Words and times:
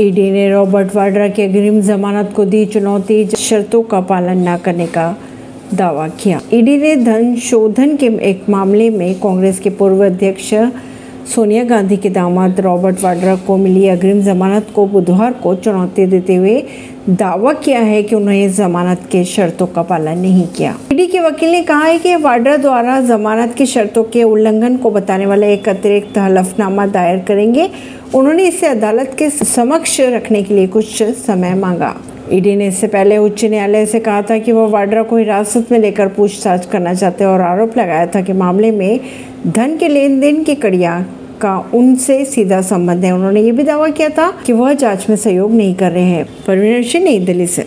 ED 0.00 0.30
ने 0.30 0.48
Robert 0.50 0.94
Vadra 0.94 1.26
की 1.28 1.42
अग्रिम 1.42 1.80
जमानत 1.80 2.32
को 2.36 2.44
दी 2.44 2.64
चुनौती 2.64 3.24
शर्तों 3.26 3.82
का 3.82 4.00
पालन 4.00 4.48
न 4.48 4.56
करने 4.56 4.86
का 4.86 5.06
दावा 5.74 6.06
किया। 6.20 6.40
ईडी 6.52 6.76
ने 6.76 6.94
धन 6.96 7.34
शोधन 7.36 7.96
के 7.96 8.06
एक 8.30 8.48
मामले 8.48 8.88
में 8.90 9.14
कांग्रेस 9.14 9.58
के 9.58 9.70
पूर्व 9.70 10.04
अध्यक्ष 10.06 10.54
सोनिया 11.28 11.62
गांधी 11.64 11.96
के 11.96 12.08
दामाद 12.08 12.60
रॉबर्ट 12.60 13.00
वाड्रा 13.02 13.34
को 13.36 13.56
मिली 13.56 13.88
अग्रिम 13.88 14.20
जमानत 14.22 14.66
को 14.74 14.86
बुधवार 14.86 15.32
को 15.32 15.54
चुनौती 15.54 16.06
देते 16.06 16.34
हुए 16.34 16.62
दावा 17.08 17.52
किया 17.54 17.80
है 17.80 18.02
कि 18.02 18.14
उन्होंने 18.16 18.48
जमानत 18.48 19.00
के 19.12 19.24
शर्तों 19.24 19.66
का 19.66 19.82
पालन 19.82 20.18
नहीं 20.18 20.46
किया। 20.46 20.74
ईडी 20.92 21.06
के 21.06 21.20
वकील 21.20 21.50
ने 21.50 21.62
कहा 21.62 21.84
है 21.84 21.98
कि 21.98 22.14
वाड्रा 22.16 22.56
द्वारा 22.56 23.00
जमानत 23.00 23.54
की 23.54 23.66
शर्तों 23.66 24.04
के 24.04 24.22
उल्लंघन 24.22 24.76
को 24.76 24.90
बताने 24.90 25.26
वाला 25.26 25.46
एक 25.46 25.68
अतिरिक्त 25.68 26.18
हलफनामा 26.18 26.86
दायर 26.86 27.18
करेंगे। 27.18 27.70
उन्होंने 28.14 28.46
इसे 28.48 28.66
अदालत 28.66 29.14
के 29.18 29.30
समक्ष 29.30 30.00
रखने 30.00 30.42
के 30.42 30.54
लिए 30.54 30.66
कुछ 30.66 31.02
समय 31.02 31.54
मांगा। 31.54 31.94
ईडी 32.32 32.56
ने 32.56 32.66
इससे 32.68 32.86
पहले 32.86 33.16
उच्च 33.16 33.44
न्यायालय 33.44 33.86
से 33.86 34.00
कहा 34.00 34.22
था 34.22 34.38
कि 34.38 34.52
वह 34.52 34.66
वाड्रा 34.68 35.02
को 35.02 35.16
हिरासत 35.16 35.72
में 35.72 35.78
लेकर 35.78 36.08
पूछताछ 36.08 36.66
करना 36.66 36.94
चाहते 36.94 37.24
और 37.24 37.40
आरोप 37.40 37.78
लगाया 37.78 38.06
था 38.06 38.20
कि 38.20 38.32
मामले 38.32 38.70
में 38.70 39.00
धन 39.46 39.76
के 39.76 39.88
लेन 39.88 40.18
देन 40.20 40.42
की 40.44 40.54
कड़िया 40.54 41.04
का 41.40 41.70
उनसे 41.74 42.24
सीधा 42.24 42.62
संबंध 42.62 43.04
है। 43.04 43.12
उन्होंने 43.12 43.40
ये 43.40 43.52
भी 43.52 43.62
दावा 43.62 43.88
किया 43.88 44.08
था 44.08 44.30
कि 44.46 44.52
वह 44.52 44.72
जाँच 44.72 45.06
में 45.08 45.16
सहयोग 45.16 45.52
नहीं 45.52 45.74
कर 45.74 45.92
रहे 45.92 46.02
हैं। 46.02 46.28
परवीन 46.46 46.82
सिंह, 46.82 47.04
नई 47.04 47.18
दिल्ली 47.18 47.46
से। 47.46 47.66